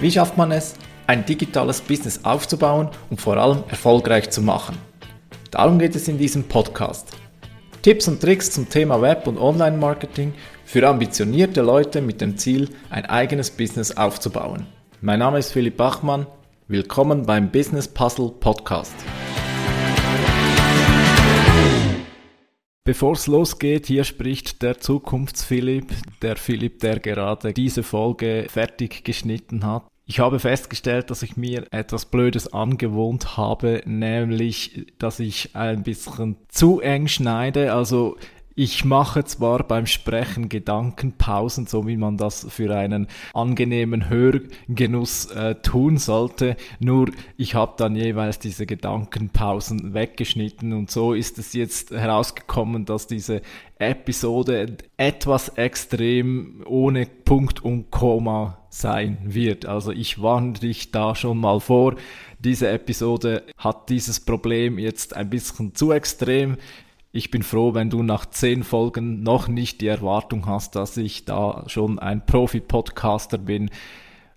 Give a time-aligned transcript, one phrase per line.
[0.00, 0.74] Wie schafft man es,
[1.06, 4.78] ein digitales Business aufzubauen und vor allem erfolgreich zu machen?
[5.50, 7.08] Darum geht es in diesem Podcast.
[7.82, 10.34] Tipps und Tricks zum Thema Web- und Online-Marketing
[10.64, 14.66] für ambitionierte Leute mit dem Ziel, ein eigenes Business aufzubauen.
[15.00, 16.26] Mein Name ist Philipp Bachmann.
[16.68, 18.94] Willkommen beim Business Puzzle Podcast.
[22.84, 29.66] Bevor es losgeht, hier spricht der Zukunftsphilipp, der Philipp, der gerade diese Folge fertig geschnitten
[29.66, 29.86] hat.
[30.06, 36.36] Ich habe festgestellt, dass ich mir etwas Blödes angewohnt habe, nämlich, dass ich ein bisschen
[36.48, 37.74] zu eng schneide.
[37.74, 38.16] Also
[38.60, 45.54] ich mache zwar beim Sprechen Gedankenpausen, so wie man das für einen angenehmen Hörgenuss äh,
[45.54, 51.90] tun sollte, nur ich habe dann jeweils diese Gedankenpausen weggeschnitten und so ist es jetzt
[51.90, 53.40] herausgekommen, dass diese
[53.78, 59.64] Episode etwas extrem ohne Punkt und Komma sein wird.
[59.64, 61.94] Also ich warne dich da schon mal vor.
[62.38, 66.58] Diese Episode hat dieses Problem jetzt ein bisschen zu extrem.
[67.12, 71.24] Ich bin froh, wenn du nach zehn Folgen noch nicht die Erwartung hast, dass ich
[71.24, 73.68] da schon ein Profi-Podcaster bin.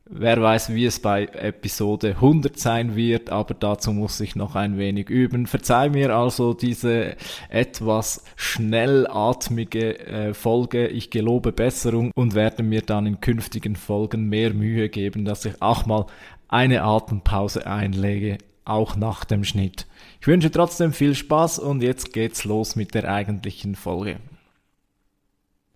[0.05, 4.79] Wer weiß, wie es bei Episode 100 sein wird, aber dazu muss ich noch ein
[4.79, 5.45] wenig üben.
[5.45, 7.15] Verzeih mir also diese
[7.49, 10.87] etwas schnellatmige äh, Folge.
[10.87, 15.61] Ich gelobe Besserung und werde mir dann in künftigen Folgen mehr Mühe geben, dass ich
[15.61, 16.07] auch mal
[16.47, 19.87] eine Atempause einlege, auch nach dem Schnitt.
[20.21, 24.17] Ich wünsche trotzdem viel Spaß und jetzt geht's los mit der eigentlichen Folge.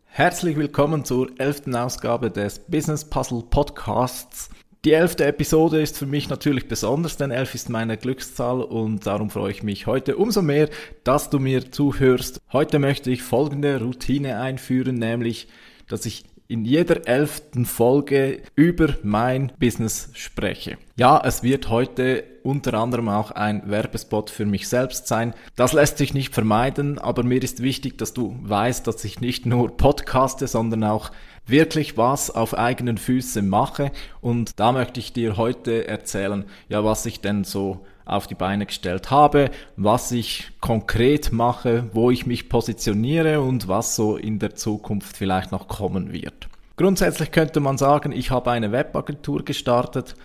[0.05, 4.49] Herzlich willkommen zur elften Ausgabe des Business Puzzle Podcasts.
[4.85, 9.29] Die elfte Episode ist für mich natürlich besonders, denn elf ist meine Glückszahl und darum
[9.29, 10.69] freue ich mich heute umso mehr,
[11.03, 12.41] dass du mir zuhörst.
[12.53, 15.49] Heute möchte ich folgende Routine einführen, nämlich,
[15.87, 20.77] dass ich in jeder elften Folge über mein Business spreche.
[20.95, 25.33] Ja, es wird heute unter anderem auch ein Werbespot für mich selbst sein.
[25.55, 29.45] Das lässt sich nicht vermeiden, aber mir ist wichtig, dass du weißt, dass ich nicht
[29.45, 31.11] nur podcaste, sondern auch
[31.45, 33.91] wirklich was auf eigenen Füßen mache.
[34.21, 38.65] Und da möchte ich dir heute erzählen, ja, was ich denn so auf die Beine
[38.65, 44.55] gestellt habe, was ich konkret mache, wo ich mich positioniere und was so in der
[44.55, 46.47] Zukunft vielleicht noch kommen wird.
[46.77, 50.15] Grundsätzlich könnte man sagen, ich habe eine Webagentur gestartet.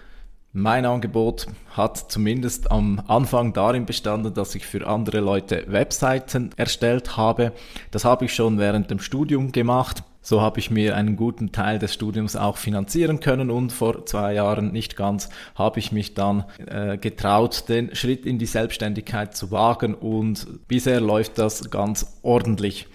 [0.52, 7.16] Mein Angebot hat zumindest am Anfang darin bestanden, dass ich für andere Leute Webseiten erstellt
[7.16, 7.52] habe.
[7.90, 10.04] Das habe ich schon während dem Studium gemacht.
[10.22, 14.34] So habe ich mir einen guten Teil des Studiums auch finanzieren können und vor zwei
[14.34, 19.50] Jahren nicht ganz habe ich mich dann äh, getraut, den Schritt in die Selbstständigkeit zu
[19.50, 22.86] wagen und bisher läuft das ganz ordentlich.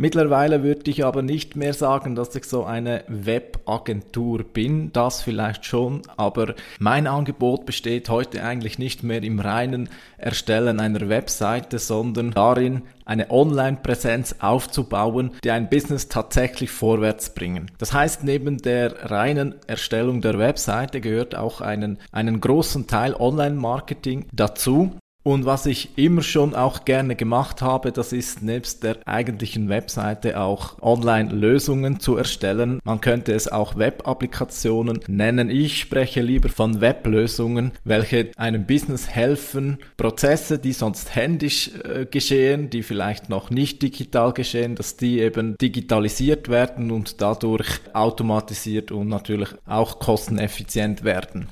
[0.00, 5.64] Mittlerweile würde ich aber nicht mehr sagen, dass ich so eine Webagentur bin, das vielleicht
[5.64, 12.30] schon, aber mein Angebot besteht heute eigentlich nicht mehr im reinen Erstellen einer Webseite, sondern
[12.30, 17.68] darin, eine Online-Präsenz aufzubauen, die ein Business tatsächlich vorwärts bringen.
[17.78, 24.26] Das heißt, neben der reinen Erstellung der Webseite gehört auch einen, einen großen Teil Online-Marketing
[24.32, 24.92] dazu.
[25.28, 30.40] Und was ich immer schon auch gerne gemacht habe, das ist nebst der eigentlichen Webseite
[30.40, 32.80] auch Online-Lösungen zu erstellen.
[32.82, 35.50] Man könnte es auch Web-Applikationen nennen.
[35.50, 42.70] Ich spreche lieber von Web-Lösungen, welche einem Business helfen, Prozesse, die sonst händisch äh, geschehen,
[42.70, 49.08] die vielleicht noch nicht digital geschehen, dass die eben digitalisiert werden und dadurch automatisiert und
[49.08, 51.48] natürlich auch kosteneffizient werden.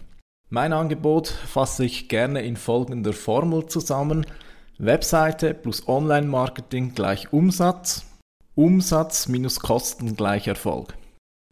[0.48, 4.24] Mein Angebot fasse ich gerne in folgender Formel zusammen.
[4.78, 8.06] Webseite plus Online-Marketing gleich Umsatz.
[8.54, 10.94] Umsatz minus Kosten gleich Erfolg.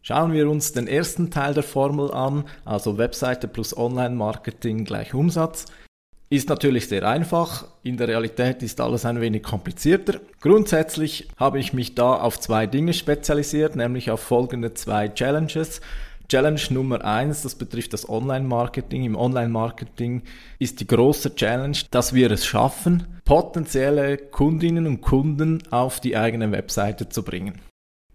[0.01, 5.65] Schauen wir uns den ersten Teil der Formel an, also Webseite plus Online-Marketing gleich Umsatz.
[6.29, 10.21] Ist natürlich sehr einfach, in der Realität ist alles ein wenig komplizierter.
[10.39, 15.81] Grundsätzlich habe ich mich da auf zwei Dinge spezialisiert, nämlich auf folgende zwei Challenges.
[16.27, 19.03] Challenge Nummer eins, das betrifft das Online-Marketing.
[19.03, 20.23] Im Online-Marketing
[20.59, 26.51] ist die große Challenge, dass wir es schaffen, potenzielle Kundinnen und Kunden auf die eigene
[26.51, 27.61] Webseite zu bringen.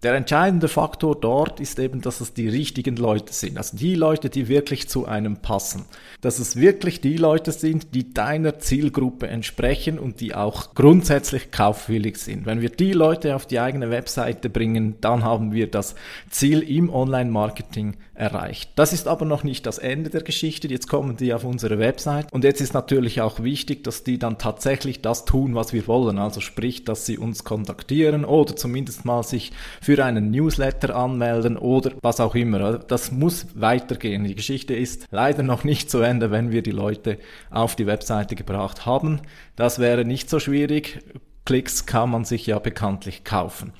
[0.03, 3.57] Der entscheidende Faktor dort ist eben, dass es die richtigen Leute sind.
[3.57, 5.85] Also die Leute, die wirklich zu einem passen.
[6.21, 12.17] Dass es wirklich die Leute sind, die deiner Zielgruppe entsprechen und die auch grundsätzlich kaufwillig
[12.17, 12.47] sind.
[12.47, 15.93] Wenn wir die Leute auf die eigene Webseite bringen, dann haben wir das
[16.31, 18.69] Ziel im Online-Marketing erreicht.
[18.75, 20.67] Das ist aber noch nicht das Ende der Geschichte.
[20.67, 24.37] Jetzt kommen die auf unsere Website und jetzt ist natürlich auch wichtig, dass die dann
[24.37, 26.19] tatsächlich das tun, was wir wollen.
[26.19, 29.51] Also sprich, dass sie uns kontaktieren oder zumindest mal sich
[29.81, 32.77] für einen Newsletter anmelden oder was auch immer.
[32.77, 34.23] Das muss weitergehen.
[34.23, 37.17] Die Geschichte ist leider noch nicht zu Ende, wenn wir die Leute
[37.49, 39.21] auf die Webseite gebracht haben.
[39.55, 40.99] Das wäre nicht so schwierig.
[41.43, 43.73] Klicks kann man sich ja bekanntlich kaufen.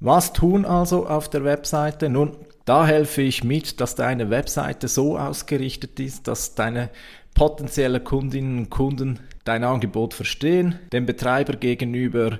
[0.00, 2.08] Was tun also auf der Webseite?
[2.08, 6.90] Nun, da helfe ich mit, dass deine Webseite so ausgerichtet ist, dass deine
[7.34, 12.38] potenzielle Kundinnen und Kunden dein Angebot verstehen, dem Betreiber gegenüber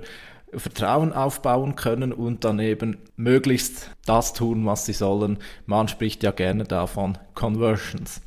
[0.53, 5.37] Vertrauen aufbauen können und dann eben möglichst das tun, was sie sollen.
[5.65, 8.21] Man spricht ja gerne davon Conversions.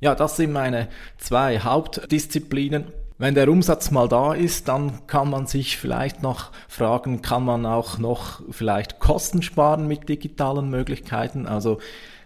[0.00, 2.92] Ja, das sind meine zwei Hauptdisziplinen.
[3.16, 7.64] Wenn der Umsatz mal da ist, dann kann man sich vielleicht noch fragen, kann man
[7.64, 11.46] auch noch vielleicht Kosten sparen mit digitalen Möglichkeiten?
[11.46, 11.78] Also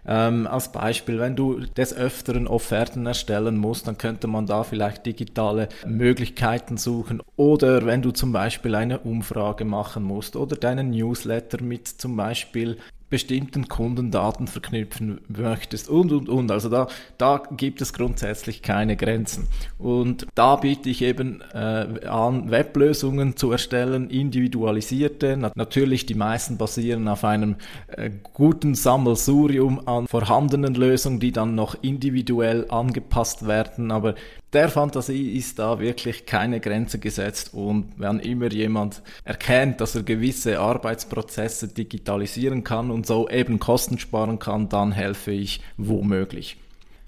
[0.07, 5.05] ähm, als Beispiel, wenn du des Öfteren Offerten erstellen musst, dann könnte man da vielleicht
[5.05, 7.21] digitale Möglichkeiten suchen.
[7.37, 12.79] Oder wenn du zum Beispiel eine Umfrage machen musst oder deinen Newsletter mit zum Beispiel
[13.11, 16.51] bestimmten Kundendaten verknüpfen möchtest und, und, und.
[16.51, 19.49] Also da, da gibt es grundsätzlich keine Grenzen.
[19.79, 25.37] Und da biete ich eben äh, an, Weblösungen zu erstellen, individualisierte.
[25.39, 27.57] Na, natürlich, die meisten basieren auf einem
[27.89, 33.91] äh, guten Sammelsurium an vorhandenen Lösungen, die dann noch individuell angepasst werden.
[33.91, 34.15] Aber
[34.55, 40.05] der Fantasie ist da wirklich keine Grenze gesetzt und wenn immer jemand erkennt, dass er
[40.05, 46.57] gewisse Arbeitsprozesse digitalisieren kann und so eben Kosten sparen kann, dann helfe ich womöglich.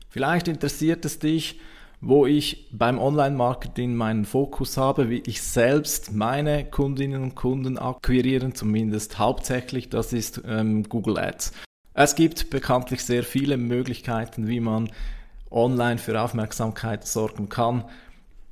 [0.08, 1.58] Vielleicht interessiert es dich,
[2.00, 8.54] wo ich beim Online-Marketing meinen Fokus habe, wie ich selbst meine Kundinnen und Kunden akquirieren,
[8.54, 11.52] zumindest hauptsächlich, das ist ähm, Google Ads.
[11.92, 14.90] Es gibt bekanntlich sehr viele Möglichkeiten, wie man
[15.50, 17.84] online für Aufmerksamkeit sorgen kann.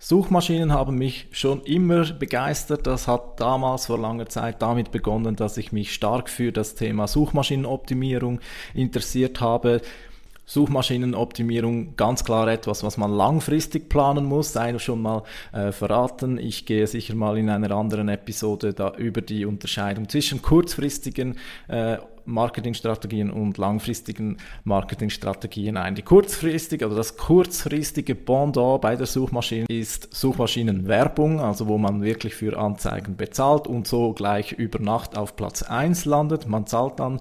[0.00, 2.86] Suchmaschinen haben mich schon immer begeistert.
[2.86, 7.08] Das hat damals vor langer Zeit damit begonnen, dass ich mich stark für das Thema
[7.08, 8.40] Suchmaschinenoptimierung
[8.74, 9.80] interessiert habe.
[10.46, 16.38] Suchmaschinenoptimierung ganz klar etwas, was man langfristig planen muss, sei schon mal äh, verraten.
[16.38, 21.36] Ich gehe sicher mal in einer anderen Episode da über die Unterscheidung zwischen kurzfristigen
[21.68, 21.98] äh,
[22.28, 25.94] Marketingstrategien und langfristigen Marketingstrategien ein.
[25.94, 32.34] Die kurzfristige oder das kurzfristige Pendant bei der Suchmaschine ist Suchmaschinenwerbung, also wo man wirklich
[32.34, 36.46] für Anzeigen bezahlt und so gleich über Nacht auf Platz 1 landet.
[36.46, 37.20] Man zahlt dann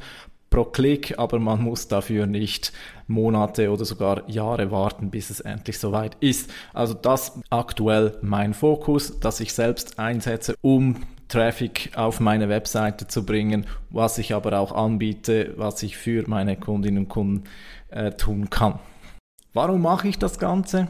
[0.49, 2.71] pro Klick, aber man muss dafür nicht
[3.07, 6.51] Monate oder sogar Jahre warten, bis es endlich soweit ist.
[6.73, 10.95] Also das aktuell mein Fokus, dass ich selbst einsetze, um
[11.27, 16.57] Traffic auf meine Webseite zu bringen, was ich aber auch anbiete, was ich für meine
[16.57, 17.43] Kundinnen und Kunden
[17.89, 18.79] äh, tun kann.
[19.53, 20.87] Warum mache ich das Ganze?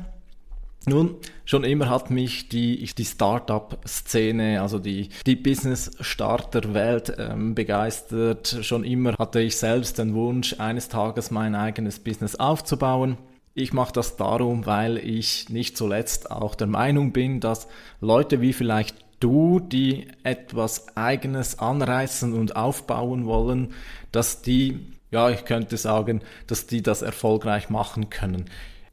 [0.86, 8.60] Nun, schon immer hat mich die, die Startup-Szene, also die, die Business-Starter-Welt ähm, begeistert.
[8.62, 13.18] Schon immer hatte ich selbst den Wunsch, eines Tages mein eigenes Business aufzubauen.
[13.54, 17.68] Ich mache das darum, weil ich nicht zuletzt auch der Meinung bin, dass
[18.00, 23.74] Leute wie vielleicht du, die etwas eigenes anreißen und aufbauen wollen,
[24.12, 24.80] dass die,
[25.12, 28.46] ja, ich könnte sagen, dass die das erfolgreich machen können.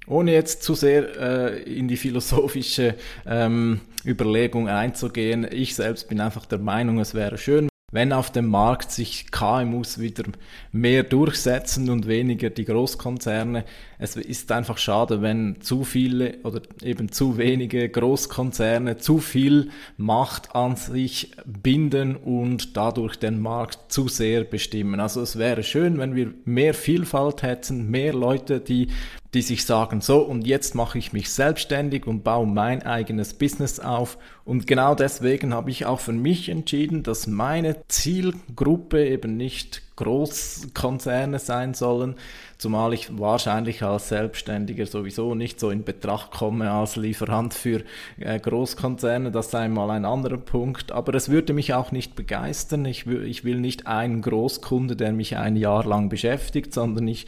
[0.07, 2.95] Ohne jetzt zu sehr äh, in die philosophische
[3.27, 8.49] ähm, Überlegung einzugehen, ich selbst bin einfach der Meinung, es wäre schön, wenn auf dem
[8.49, 10.25] Markt sich KMUs wieder
[10.73, 13.65] mehr durchsetzen und weniger die Großkonzerne.
[14.01, 20.57] Es ist einfach schade, wenn zu viele oder eben zu wenige Großkonzerne zu viel Macht
[20.57, 24.99] an sich binden und dadurch den Markt zu sehr bestimmen.
[24.99, 28.89] Also es wäre schön, wenn wir mehr Vielfalt hätten, mehr Leute, die
[29.35, 33.81] die sich sagen, so und jetzt mache ich mich selbstständig und baue mein eigenes Business
[33.81, 34.17] auf.
[34.45, 41.39] Und genau deswegen habe ich auch für mich entschieden, dass meine Zielgruppe eben nicht Großkonzerne
[41.39, 42.17] sein sollen,
[42.59, 47.83] zumal ich wahrscheinlich als Selbstständiger sowieso nicht so in Betracht komme als Lieferant für
[48.19, 52.85] äh, Großkonzerne, das sei mal ein anderer Punkt, aber es würde mich auch nicht begeistern,
[52.87, 57.27] ich, ich will nicht einen Großkunde, der mich ein Jahr lang beschäftigt, sondern ich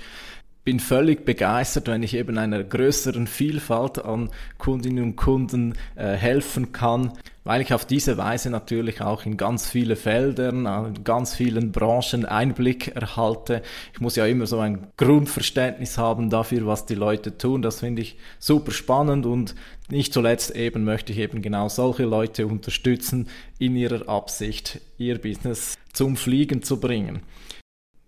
[0.66, 6.72] bin völlig begeistert, wenn ich eben einer größeren Vielfalt an Kundinnen und Kunden äh, helfen
[6.72, 7.12] kann,
[7.44, 12.24] weil ich auf diese Weise natürlich auch in ganz viele Feldern, in ganz vielen Branchen
[12.24, 13.62] Einblick erhalte.
[13.92, 17.62] Ich muss ja immer so ein Grundverständnis haben dafür, was die Leute tun.
[17.62, 19.54] Das finde ich super spannend und
[19.88, 23.28] nicht zuletzt eben möchte ich eben genau solche Leute unterstützen
[23.60, 27.20] in ihrer Absicht, ihr Business zum Fliegen zu bringen.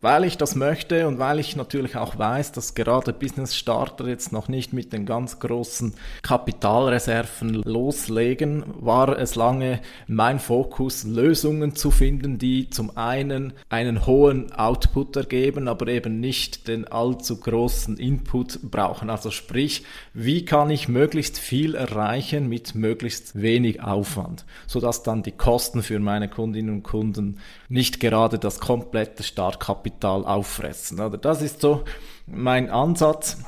[0.00, 4.32] Weil ich das möchte und weil ich natürlich auch weiß, dass gerade Business Starter jetzt
[4.32, 11.90] noch nicht mit den ganz großen Kapitalreserven loslegen, war es lange mein Fokus, Lösungen zu
[11.90, 18.70] finden, die zum einen einen hohen Output ergeben, aber eben nicht den allzu großen Input
[18.70, 19.10] brauchen.
[19.10, 19.82] Also sprich,
[20.14, 25.98] wie kann ich möglichst viel erreichen mit möglichst wenig Aufwand, sodass dann die Kosten für
[25.98, 27.38] meine Kundinnen und Kunden
[27.68, 31.00] nicht gerade das komplette Startkapital Kapital auffressen.
[31.00, 31.18] Oder?
[31.18, 31.84] Das ist so
[32.26, 33.38] mein Ansatz.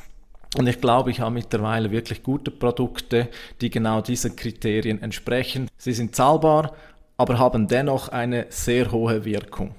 [0.56, 3.28] Und ich glaube, ich habe mittlerweile wirklich gute Produkte,
[3.60, 5.68] die genau diesen Kriterien entsprechen.
[5.76, 6.74] Sie sind zahlbar,
[7.16, 9.74] aber haben dennoch eine sehr hohe Wirkung.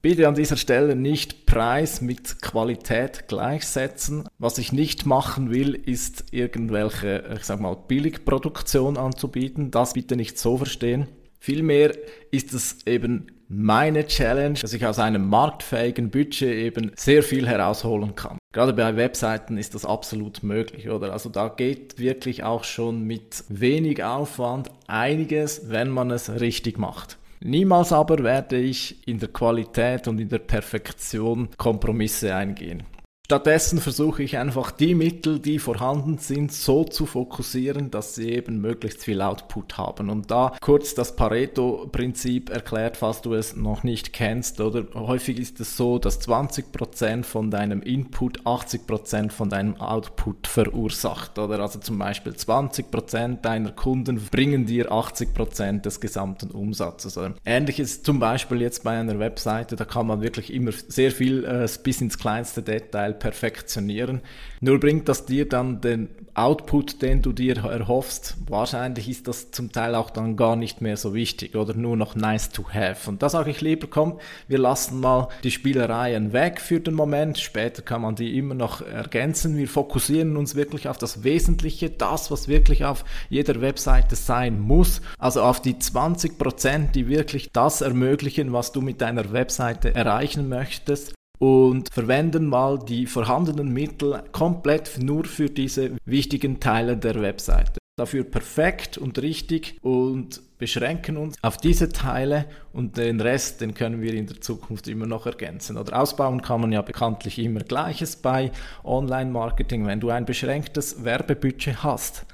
[0.00, 4.26] Bitte an dieser Stelle nicht Preis mit Qualität gleichsetzen.
[4.38, 9.70] Was ich nicht machen will, ist irgendwelche, ich sag mal, Billigproduktion anzubieten.
[9.70, 11.08] Das bitte nicht so verstehen.
[11.42, 11.96] Vielmehr
[12.30, 18.14] ist es eben meine Challenge, dass ich aus einem marktfähigen Budget eben sehr viel herausholen
[18.14, 18.38] kann.
[18.52, 21.12] Gerade bei Webseiten ist das absolut möglich, oder?
[21.12, 27.16] Also da geht wirklich auch schon mit wenig Aufwand einiges, wenn man es richtig macht.
[27.40, 32.82] Niemals aber werde ich in der Qualität und in der Perfektion Kompromisse eingehen.
[33.30, 38.60] Stattdessen versuche ich einfach die Mittel, die vorhanden sind, so zu fokussieren, dass sie eben
[38.60, 40.10] möglichst viel Output haben.
[40.10, 45.60] Und da kurz das Pareto-Prinzip erklärt, falls du es noch nicht kennst, oder häufig ist
[45.60, 51.60] es so, dass 20% von deinem Input 80% von deinem Output verursacht, oder?
[51.60, 57.16] Also zum Beispiel 20% deiner Kunden bringen dir 80% des gesamten Umsatzes.
[57.16, 57.34] Oder?
[57.44, 61.68] Ähnliches zum Beispiel jetzt bei einer Webseite, da kann man wirklich immer sehr viel äh,
[61.84, 64.20] bis ins kleinste Detail perfektionieren.
[64.60, 68.36] Nur bringt das dir dann den Output, den du dir erhoffst.
[68.48, 72.14] Wahrscheinlich ist das zum Teil auch dann gar nicht mehr so wichtig oder nur noch
[72.14, 73.08] nice to have.
[73.08, 77.38] Und da sage ich lieber, komm, wir lassen mal die Spielereien weg für den Moment.
[77.38, 79.56] Später kann man die immer noch ergänzen.
[79.56, 85.02] Wir fokussieren uns wirklich auf das Wesentliche, das, was wirklich auf jeder Webseite sein muss.
[85.18, 90.48] Also auf die 20 Prozent, die wirklich das ermöglichen, was du mit deiner Webseite erreichen
[90.48, 97.80] möchtest und verwenden mal die vorhandenen Mittel komplett nur für diese wichtigen Teile der Webseite.
[97.96, 102.44] Dafür perfekt und richtig und beschränken uns auf diese Teile
[102.74, 105.78] und den Rest, den können wir in der Zukunft immer noch ergänzen.
[105.78, 108.52] Oder ausbauen kann man ja bekanntlich immer Gleiches bei
[108.84, 109.86] Online-Marketing.
[109.86, 112.26] Wenn du ein beschränktes Werbebudget hast,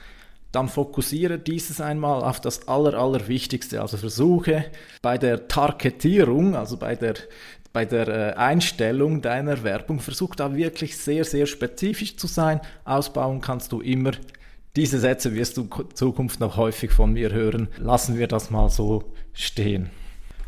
[0.56, 3.80] dann fokussiere dieses einmal auf das Aller, Allerwichtigste.
[3.82, 4.64] Also versuche
[5.02, 7.14] bei der Targetierung, also bei der
[7.76, 12.62] bei der äh, Einstellung deiner Werbung, versuch da wirklich sehr, sehr spezifisch zu sein.
[12.86, 14.12] Ausbauen kannst du immer.
[14.76, 17.68] Diese Sätze wirst du in Zukunft noch häufig von mir hören.
[17.76, 19.90] Lassen wir das mal so stehen.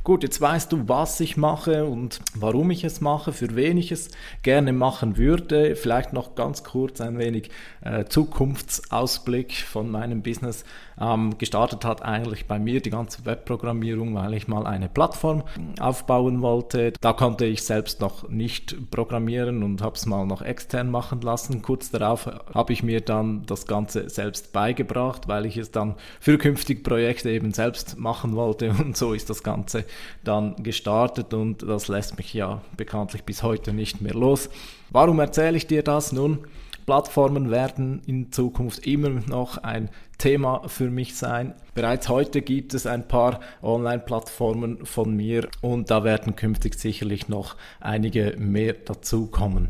[0.08, 3.92] Gut, jetzt weißt du, was ich mache und warum ich es mache, für wen ich
[3.92, 4.08] es
[4.42, 5.76] gerne machen würde.
[5.76, 7.50] Vielleicht noch ganz kurz ein wenig
[7.82, 10.64] äh, Zukunftsausblick von meinem Business.
[10.98, 15.44] Ähm, gestartet hat eigentlich bei mir die ganze Webprogrammierung, weil ich mal eine Plattform
[15.78, 16.94] aufbauen wollte.
[17.02, 21.60] Da konnte ich selbst noch nicht programmieren und habe es mal noch extern machen lassen.
[21.60, 26.38] Kurz darauf habe ich mir dann das Ganze selbst beigebracht, weil ich es dann für
[26.38, 29.84] künftige Projekte eben selbst machen wollte und so ist das Ganze
[30.24, 34.50] dann gestartet und das lässt mich ja bekanntlich bis heute nicht mehr los.
[34.90, 36.12] Warum erzähle ich dir das?
[36.12, 36.46] Nun,
[36.88, 41.52] Plattformen werden in Zukunft immer noch ein Thema für mich sein.
[41.74, 47.56] Bereits heute gibt es ein paar Online-Plattformen von mir und da werden künftig sicherlich noch
[47.80, 49.68] einige mehr dazukommen.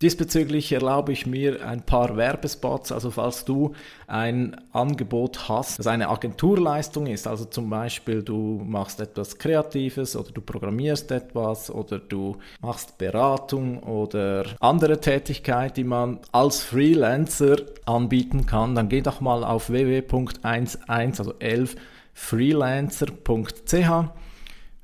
[0.00, 3.72] Diesbezüglich erlaube ich mir ein paar Werbespots, also falls du
[4.06, 10.30] ein Angebot hast, das eine Agenturleistung ist, also zum Beispiel du machst etwas Kreatives oder
[10.30, 18.46] du programmierst etwas oder du machst Beratung oder andere Tätigkeit, die man als Freelancer anbieten
[18.46, 21.74] kann, dann geh doch mal auf www.11, also 11
[22.14, 24.12] freelancer.ch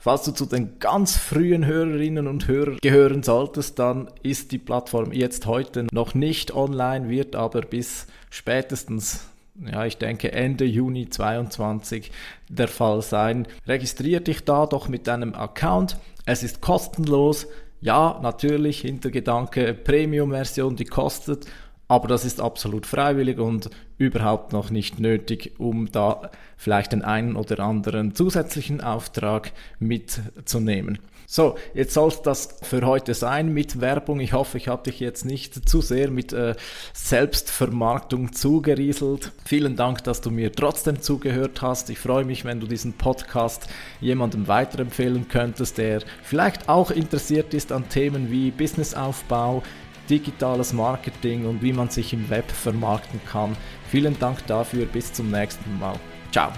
[0.04, 5.12] Falls du zu den ganz frühen Hörerinnen und Hörern gehören solltest, dann ist die Plattform
[5.12, 9.26] jetzt heute noch nicht online, wird aber bis spätestens
[9.64, 12.12] ja, ich denke Ende Juni 2022
[12.50, 13.48] der Fall sein.
[13.66, 15.96] Registrier dich da doch mit deinem Account.
[16.26, 17.46] Es ist kostenlos.
[17.80, 21.46] Ja, natürlich, Hintergedanke, Premium-Version, die kostet
[21.86, 27.36] Aber das ist absolut freiwillig und überhaupt noch nicht nötig, um da vielleicht den einen
[27.36, 30.98] oder anderen zusätzlichen Auftrag mitzunehmen.
[31.26, 34.20] So, jetzt soll das für heute sein mit Werbung.
[34.20, 36.54] Ich hoffe, ich habe dich jetzt nicht zu sehr mit äh,
[36.92, 39.32] Selbstvermarktung zugerieselt.
[39.44, 41.88] Vielen Dank, dass du mir trotzdem zugehört hast.
[41.88, 43.68] Ich freue mich, wenn du diesen Podcast
[44.00, 49.62] jemandem weiterempfehlen könntest, der vielleicht auch interessiert ist an Themen wie Businessaufbau,
[50.10, 53.56] digitales Marketing und wie man sich im Web vermarkten kann.
[53.94, 54.86] Vielen Dank dafür.
[54.86, 55.94] Bis zum nächsten Mal.
[56.32, 56.50] Ciao.